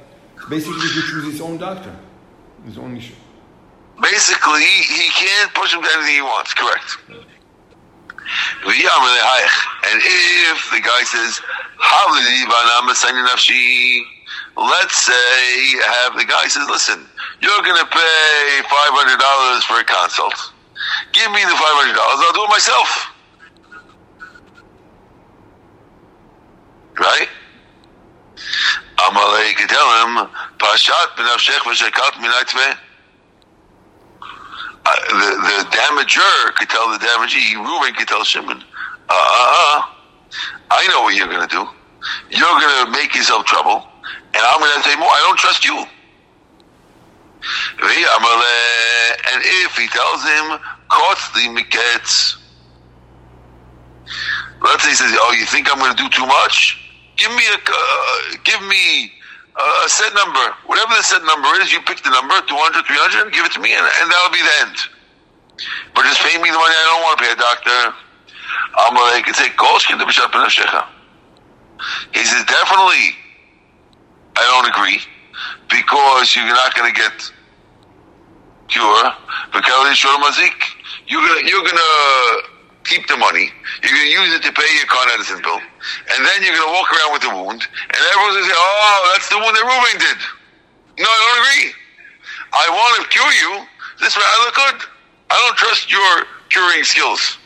[0.49, 1.95] Basically, he his own doctor,
[2.65, 3.15] his own issue.
[4.01, 6.53] Basically, he can't push him to anything he wants.
[6.53, 6.97] Correct.
[9.87, 11.41] And if the guy says,
[14.57, 17.07] let's say have the guy says, listen,
[17.41, 20.53] you're going to pay $500 for a consult.
[21.13, 23.11] Give me the $500, I'll do it myself.
[26.99, 27.29] Right?
[28.97, 32.77] Amalek could tell him, Pashat b'nafshech v'shekat minat
[34.85, 38.63] uh, the, the damager could tell the damagee, Reuben could tell Shimon,
[39.09, 39.81] uh, uh, uh,
[40.69, 41.67] I know what you're going to do.
[42.29, 45.09] You're going to make yourself trouble, and I'm going to say more.
[45.09, 45.75] I don't trust you.
[47.81, 52.37] And if he tells him, Kotli miketz,
[54.61, 56.84] let's say he says, oh, you think I'm going to do too much?
[57.15, 59.11] Give me a, uh, give me
[59.55, 60.45] a set number.
[60.67, 63.71] Whatever the set number is, you pick the number, 200, 300, give it to me,
[63.71, 64.77] and, and that'll be the end.
[65.95, 67.95] But just pay me the money I don't want to pay a doctor.
[68.75, 69.47] I'm like, say,
[72.13, 73.15] He says, definitely,
[74.35, 74.99] I don't agree,
[75.69, 77.31] because you're not going to get
[78.67, 79.11] cure.
[81.07, 82.54] You're gonna, you're gonna
[82.85, 83.49] keep the money.
[83.81, 85.57] You're going to use it to pay your car medicine bill.
[85.57, 87.61] And then you're going to walk around with the wound.
[87.65, 90.17] And everyone's going to say, oh, that's the wound that Ruben did.
[91.01, 91.73] No, I don't agree.
[92.53, 93.65] I want to cure you.
[93.99, 94.87] This way I look good.
[95.29, 97.37] I don't trust your curing skills.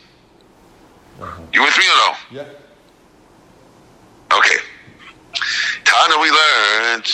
[1.20, 1.42] Uh-huh.
[1.54, 2.14] You with me or no?
[2.32, 2.48] Yeah.
[4.38, 4.56] Okay.
[5.86, 7.06] Tana we learned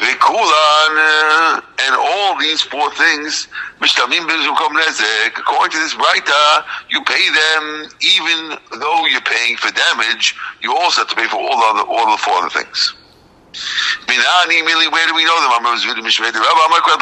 [0.00, 3.48] Vikulan uh, and all these four things,
[3.80, 11.02] According to this Braita, you pay them even though you're paying for damage, you also
[11.02, 12.94] have to pay for all the other, all the four other things.
[14.06, 15.50] Where do we know them?
[15.52, 15.78] I'm Rabbi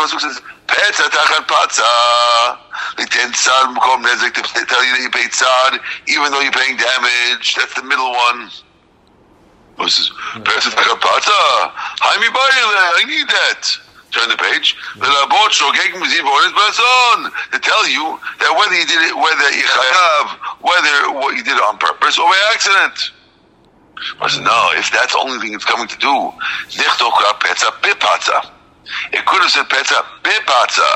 [0.03, 2.59] Pasuk says, Petza tachat patza.
[2.97, 6.53] The ten tzad mukom nezek to tell you that you paid tzad, even though you're
[6.53, 7.55] paying damage.
[7.55, 8.51] That's the middle one.
[9.79, 10.11] Moses,
[10.43, 11.73] Petza tachat patza.
[12.03, 13.79] I need that.
[14.11, 14.75] Turn the page.
[14.99, 15.05] To
[17.61, 21.63] tell you that whether you did it, whether you have, whether what you did it
[21.63, 23.13] on purpose or by accident.
[24.21, 26.33] I said, no, if that's the only thing it's coming to do,
[29.13, 30.91] it could have said petza bepatza.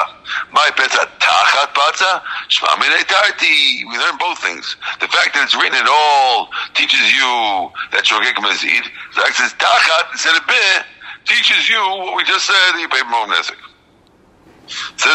[0.53, 2.23] My petza tachat patza.
[2.49, 3.85] Shmamine tarti.
[3.89, 4.77] We learn both things.
[5.01, 8.85] The fact that it's written at all teaches you that shogek mazid.
[9.15, 10.55] The fact that it's tachat instead of be
[11.25, 12.81] teaches you what we just said.
[12.81, 13.61] You pay more nesek.
[14.97, 15.13] Says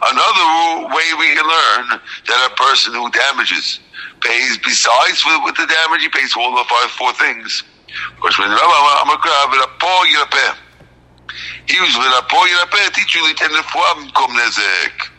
[0.00, 3.80] Another way we can learn that a person who damages
[4.20, 7.64] pays besides with, with the damage, he pays for all the five four things.
[8.16, 10.56] Because when Rabbi Amakra v'rapo yirapeh,
[11.66, 15.10] he was v'rapo yirapeh, teach you liten refuah kom nezek.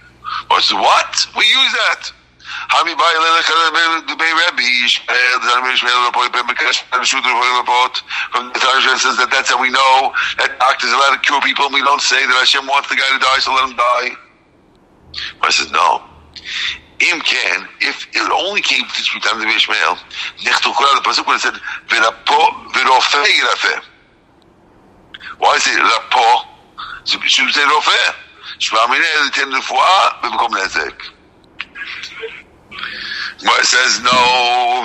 [0.52, 1.26] Or says, what?
[1.38, 2.12] We use that.
[2.70, 7.98] Bay lelech the bay Rebbe, Yishmael, the Hami Yishmael, Rapo yirapeh, Mekash, and Shudr, Rapo
[8.32, 11.65] From the Tanakh says that that's how we know that doctors allowed to cure people,
[11.65, 14.10] and we don't say that Hashem wants the guy to die, so let him die.
[15.42, 16.04] I says, no.
[17.02, 19.98] Im can, if it only came to this time of Ishmael,
[20.74, 21.54] Kura, the Pasuk would have said,
[21.88, 23.82] V'rofe Yirafeh.
[25.38, 26.46] Why is it Rapo?
[27.06, 28.16] Should say Rofe.
[28.60, 30.98] Shma Mineh, the Ten Refuah, B'bekom Nezek.
[33.42, 34.84] But it says no,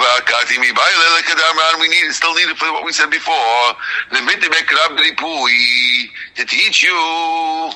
[1.80, 3.74] we need still need it for what we said before.
[6.36, 7.70] To teach you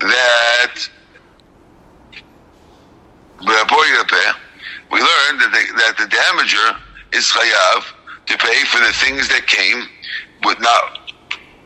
[0.00, 0.88] that
[3.40, 6.76] we learned that the, that the damager
[7.12, 7.84] is chayav
[8.26, 9.84] to pay for the things that came
[10.44, 10.82] with not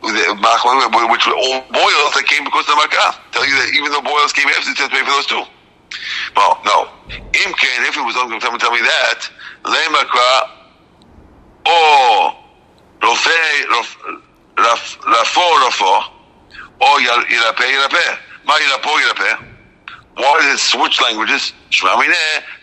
[0.03, 3.15] which were all boils that came because of the makkah.
[3.31, 5.43] Tell you that even though boils came after, to pay for those too.
[6.35, 6.87] Well, no.
[7.39, 9.19] Imken, if it was going to tell me, that,
[9.63, 10.31] lemakra
[11.67, 12.35] or
[13.03, 13.39] rofe
[14.57, 15.93] rafo rafo
[16.81, 18.17] or yirape yirape.
[18.45, 19.52] Ma yirapo yirape.
[20.15, 21.53] Why does it switch languages?
[21.71, 22.13] Shmamine,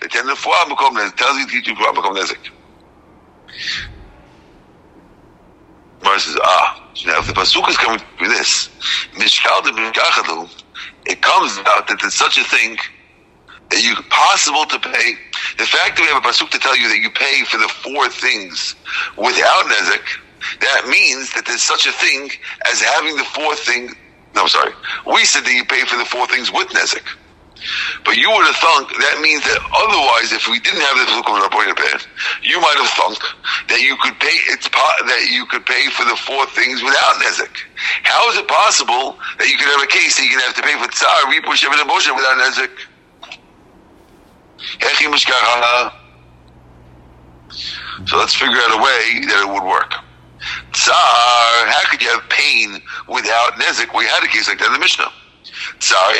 [0.01, 1.17] they tend to fuah makom nezek.
[1.17, 2.51] Tells you to fuah makom nezek.
[6.01, 8.69] Gemara says, ah, now if the pasuk is coming with this,
[9.15, 10.63] Mishkal, the Mishkachatu,
[11.07, 12.77] it comes out that there's such a thing
[13.71, 15.15] that you possible to pay.
[15.59, 17.69] The fact that we have a pasuk to tell you that you pay for the
[17.69, 18.75] four things
[19.17, 20.03] without nezek,
[20.61, 22.31] that means that there's such a thing
[22.71, 23.91] as having the four thing.
[24.35, 24.73] No, sorry.
[25.07, 27.05] We said that you pay for the four things with nezek.
[28.05, 31.37] But you would have thunk that means that otherwise, if we didn't have this Lukum
[31.37, 31.69] Rabbi
[32.43, 33.21] you might have thunk
[33.69, 37.53] that you could pay it's that you could pay for the four things without Nezek.
[38.03, 40.63] How is it possible that you could have a case that you can have to
[40.63, 42.73] pay for Tsar, Ripu, Shevet, and Moshe without Nezek?
[48.07, 49.95] So let's figure out a way that it would work.
[50.73, 53.97] Tsar, how could you have pain without Nezek?
[53.97, 55.13] We had a case like that in the Mishnah.
[55.79, 56.15] Tsar,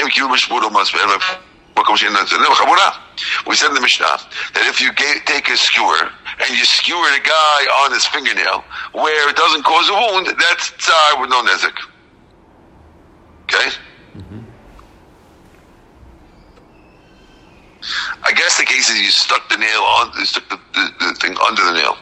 [3.47, 4.19] we said in the Mishnah
[4.55, 4.93] that if you
[5.27, 6.11] take a skewer
[6.41, 10.71] and you skewer the guy on his fingernail where it doesn't cause a wound, that's
[10.73, 11.77] tzar with no nezik.
[13.45, 13.71] Okay?
[14.17, 14.41] Mm-hmm.
[18.23, 21.15] I guess the case is you stuck the nail on, you stuck the, the, the
[21.15, 21.97] thing under the nail.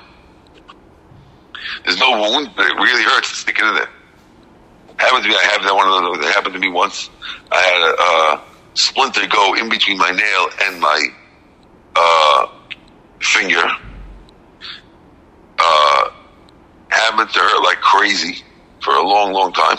[1.85, 3.91] There's no wound, but it really hurts to stick it in there.
[4.99, 6.25] Happened to me, I have that one of those.
[6.25, 7.09] That happened to me once.
[7.53, 8.45] I had a, a
[8.75, 11.07] splinter go in between my nail and my
[11.95, 12.47] uh,
[13.21, 13.63] finger.
[15.59, 16.11] Uh,
[16.89, 18.43] happened to hurt like crazy
[18.83, 19.77] for a long, long time.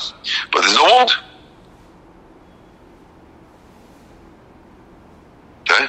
[0.52, 1.12] But there's no wound.
[5.62, 5.86] Okay?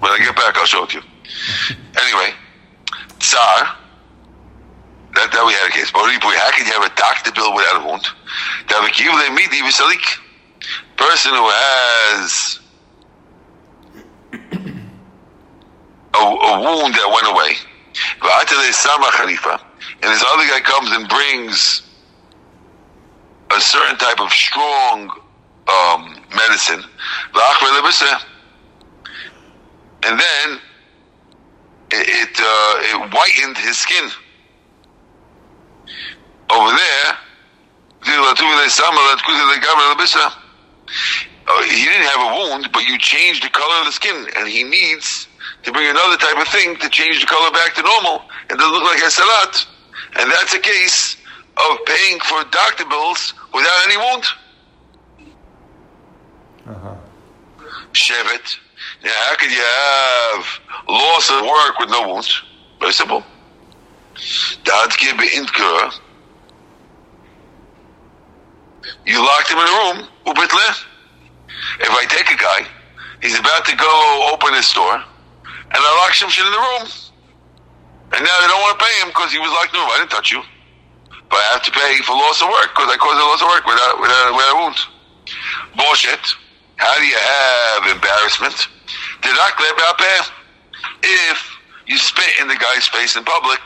[0.00, 1.76] When I get back, I'll show it to you.
[1.96, 2.34] anyway,
[3.20, 3.76] Tsar
[5.14, 5.90] that, that we had a case.
[5.90, 8.06] But how can you have a doctor bill without a wound?
[8.68, 12.60] That we give them A person who has
[16.14, 17.56] a, a wound that went away,
[20.02, 21.82] and this other guy comes and brings
[23.50, 25.10] a certain type of strong
[25.68, 26.82] um, medicine,
[30.04, 30.60] and then
[31.90, 34.10] it it, uh, it whitened his skin
[36.54, 37.18] over there,
[41.46, 44.48] uh, he didn't have a wound, but you changed the color of the skin, and
[44.48, 45.28] he needs
[45.62, 48.72] to bring another type of thing to change the color back to normal, and doesn't
[48.72, 49.66] look like a salat.
[50.16, 51.16] And that's a case
[51.56, 54.24] of paying for doctor bills without any wound.
[56.66, 56.96] Uh-huh.
[57.92, 58.58] Shevet.
[59.02, 62.42] Now, how could you have loss of work with no wounds?
[62.80, 63.22] Very simple.
[64.64, 65.92] Dad's give intkura
[69.06, 70.84] you locked him in a room, ubitle.
[71.80, 72.66] If I take a guy,
[73.22, 76.86] he's about to go open his store, and I lock him shit in the room.
[78.14, 79.90] And now they don't want to pay him because he was locked in the room.
[79.90, 80.42] I didn't touch you.
[81.30, 83.48] But I have to pay for loss of work because I caused a loss of
[83.50, 84.78] work without, without, without a wound.
[85.74, 86.22] Boshet.
[86.76, 88.68] How do you have embarrassment?
[91.02, 93.60] If you spit in the guy's face in public,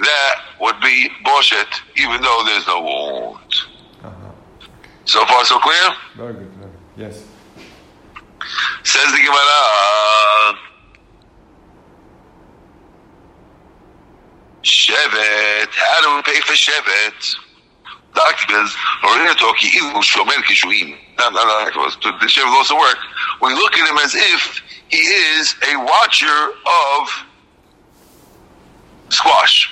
[0.00, 3.40] that would be boshet, even though there's no wound.
[5.04, 5.94] So far, so clear?
[6.16, 6.80] Very good, very good.
[6.96, 7.24] Yes.
[8.84, 9.60] Says the Gemara.
[9.72, 10.54] Uh,
[14.62, 15.68] Shevet.
[15.70, 17.36] How do we pay for Shevet?
[18.14, 20.96] Doctors, Horina Toki, Ilu Shomer Kishuim.
[21.18, 22.96] No, no, no, the Shevet also work.
[23.42, 26.48] We look at him as if he is a watcher
[26.96, 27.08] of
[29.10, 29.68] squash,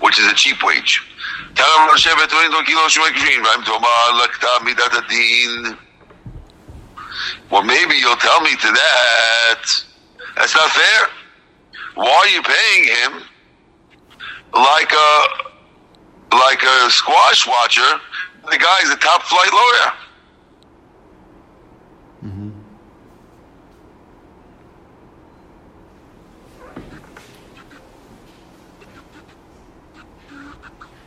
[0.00, 1.02] which is a cheap wage.
[1.53, 5.75] תרם לשבת ואין קילו שומע קשרים, והאם תאמר לקטה מידת הדין?
[7.49, 9.83] Well, maybe you'll tell me to that.
[10.35, 11.01] That's not fair.
[11.95, 13.11] Why are you paying him
[14.53, 15.11] like a
[16.35, 17.91] like a squash watcher?
[18.49, 19.93] The guy's a top flight lawyer.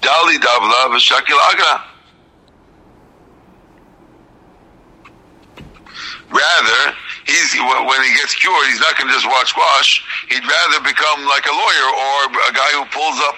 [0.00, 1.84] Dali Davla v'Shakil Agra.
[6.30, 6.94] Rather,
[7.26, 10.04] he's when he gets cured, he's not going to just watch squash.
[10.28, 12.16] He'd rather become like a lawyer or
[12.48, 13.36] a guy who pulls up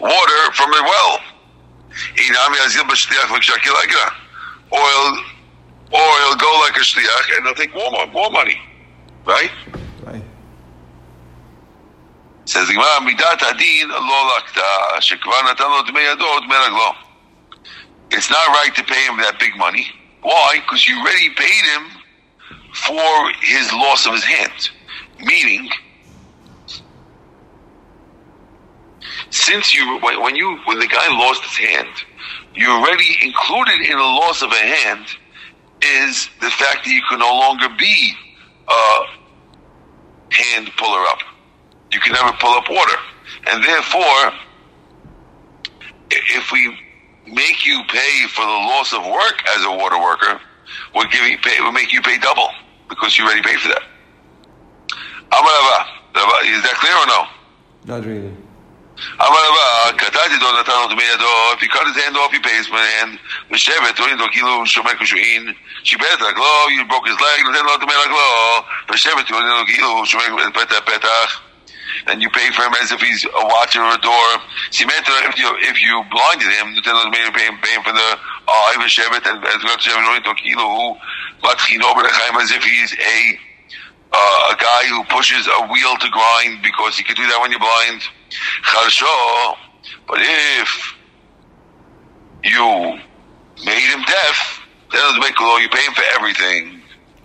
[0.00, 1.20] water from a well.
[4.72, 5.18] Oil,
[5.92, 8.58] or he'll go like a shliach and he'll take more, more money,
[9.24, 9.50] right?
[10.02, 10.22] right?
[12.56, 16.96] Says Gemara, midat adin lo lakta, shekvar natan lo dmei dmei raglo.
[18.10, 19.86] It's not right to pay him that big money.
[20.22, 20.60] Why?
[20.62, 21.82] Because you already paid him
[22.72, 24.70] for his loss of his hand.
[25.20, 25.68] Meaning,
[29.28, 31.90] since you when, when you when the guy lost his hand,
[32.54, 35.04] you already included in the loss of a hand
[35.82, 38.14] is the fact that you can no longer be
[38.66, 39.04] a
[40.30, 41.35] hand puller up.
[41.96, 42.98] You can never pull up water,
[43.50, 44.32] and therefore,
[46.10, 46.76] if we
[47.24, 50.38] make you pay for the loss of work as a water worker,
[50.94, 52.50] we're giving pay, we'll make you pay double
[52.90, 53.80] because you already paid for that.
[56.44, 57.24] Is that clear or no?
[57.86, 58.36] Not really.
[59.16, 63.18] Amarava, katati do natano to if he cut his hand off, he pays the hand.
[63.50, 65.54] Mishevet, torin do kilo shomek ushuin.
[65.82, 67.40] Shibet raglo, you broke his leg,
[72.04, 72.04] natan lo tumei raglo.
[72.04, 72.12] Mishevet, torin do kilo shomek petach petach.
[72.12, 74.28] And you pay for him as if he's a watcher or a door.
[74.70, 78.18] Simeta, if you if you blinded him, lo tumei pay him, pay him for the
[78.48, 78.74] eye.
[78.78, 80.96] Mishevet, and as God shevet, torin do kilo,
[81.42, 83.38] matchino berachayim, as if he's a
[84.12, 87.50] uh, a guy who pushes a wheel to grind because he can do that when
[87.50, 88.02] you're blind.
[88.62, 89.56] Charsho,
[90.08, 90.94] but if
[92.44, 92.98] you
[93.64, 94.60] made him deaf,
[94.92, 95.56] then it make law.
[95.58, 96.80] You pay him for everything,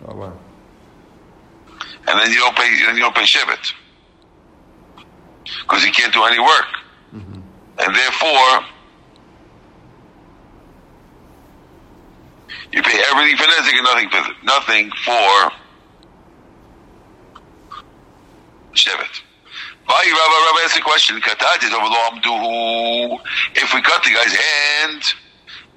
[0.08, 0.32] Oh wow.
[2.08, 2.68] and then you don't pay.
[2.86, 3.72] Then you don't pay shivit
[5.44, 6.70] because he can't do any work,
[7.14, 7.40] mm-hmm.
[7.78, 8.66] and therefore
[12.72, 15.52] you pay everything for nezik and nothing for nothing for
[18.74, 19.20] Shevet.
[19.86, 23.20] Why Rabbi Rabbi asked the question, Katati over lo amduhu.
[23.56, 25.02] If we cut the guy's hand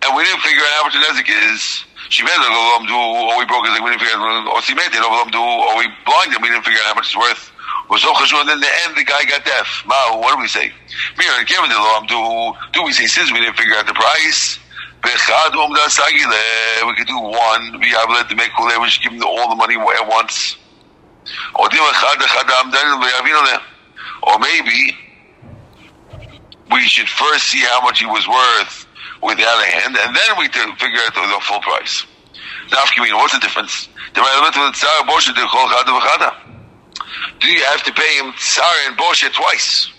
[0.04, 3.46] and we didn't figure out how much the nezik is, Shimei lo amduhu, or we
[3.46, 6.42] broke his leg, we didn't figure out, or Simei over amduhu, or we blinded him,
[6.42, 7.52] we didn't figure out how much it's worth.
[7.90, 9.84] Was so chashuv, and then the end the guy got deaf.
[9.86, 10.72] Ma, what do we say?
[11.18, 12.56] Mir Kevin lo amduhu.
[12.74, 14.60] Do we say since we didn't figure out the price?
[15.04, 15.12] We
[16.96, 17.80] could do one.
[17.80, 18.58] We have let to make.
[18.58, 20.58] We should give him all the money at once.
[24.24, 24.98] Or maybe
[26.72, 28.88] we should first see how much he was worth
[29.22, 32.06] with the other hand, and then we can figure out the, the full price.
[32.72, 32.84] Now,
[33.18, 33.90] what's the difference?
[37.40, 39.92] Do you have to pay him tsar and boshe twice?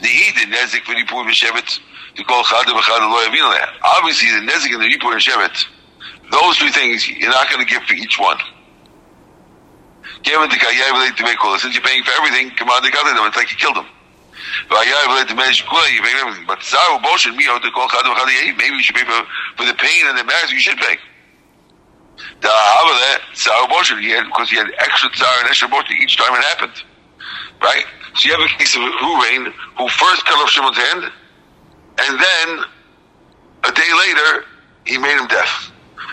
[0.00, 1.80] The Eden nezik for Yipur v'shevet
[2.16, 3.66] to call chada v'chada lo yavinu leh.
[3.96, 5.66] Obviously, the nezik and the Yipur and shevet,
[6.30, 8.38] those two things you're not going to give for each one.
[10.22, 13.04] Given the kayay related to make Since you're paying for everything, come on, they got
[13.04, 13.16] them.
[13.26, 13.86] It's like you killed them.
[14.68, 16.44] Kayay related to manage kula, you pay everything.
[16.46, 18.14] But zaru boshin mi to call chadu
[18.56, 19.26] Maybe you should pay for,
[19.56, 20.54] for the pain and the embarrassment.
[20.54, 20.96] You should pay.
[22.40, 26.16] The havale zaru boshin he had because he had extra tsar and extra boshin each
[26.16, 26.82] time it happened.
[27.62, 27.84] Right.
[28.14, 31.12] So you have a case of Ruvain who first cut off Shimon's hand,
[31.98, 32.64] and then
[33.64, 34.44] a day later
[34.86, 35.72] he made him deaf.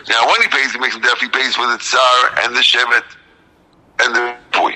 [0.10, 1.20] Now when he pays, he makes him deaf.
[1.20, 3.06] He pays for the tsar and the shevet
[4.02, 4.76] and the boy.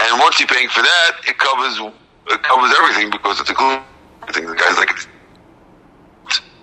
[0.00, 1.80] And once you're paying for that, it covers
[2.30, 3.80] it covers everything because it's a good
[4.32, 4.46] thing.
[4.46, 4.90] The guy's like,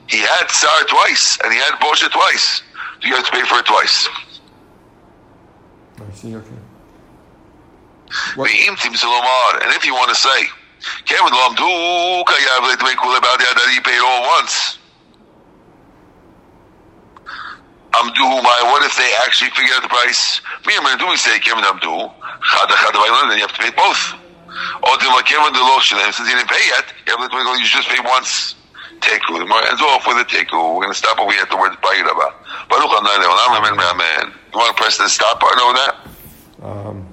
[0.07, 2.61] he had Tsar twice and he had Bosha twice.
[3.05, 4.09] You have to pay for it twice.
[5.97, 6.35] I see.
[6.35, 6.59] Okay.
[8.35, 8.51] What?
[8.51, 10.49] And if you want to say,
[11.05, 14.79] Kevin Lamdu, Kayav, to make cool about that, he paid all once.
[17.95, 20.41] My, what if they actually figure out the price?
[20.67, 22.11] Me, I'm going to do, we say, Kevin Amdu,
[22.43, 24.13] Chada, Chada, then you have to pay both.
[24.83, 27.87] Or Kevin the Lotion, since you didn't pay yet, you have to go, you just
[27.87, 28.55] pay once.
[28.99, 30.75] Teku, the more ends off with a teku.
[30.75, 31.75] We're going to stop over here at the word.
[34.55, 35.95] You want to press the stop button over that?
[36.63, 37.07] Um,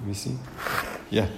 [0.00, 0.36] let me see.
[1.10, 1.28] Yeah.